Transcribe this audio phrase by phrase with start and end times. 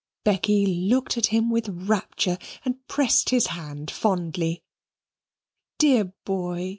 [0.23, 4.63] Becky looked at him with rapture and pressed his hand fondly.
[5.77, 6.69] "Dear boy!"